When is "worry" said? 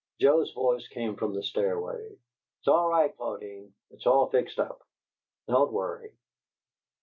5.71-6.11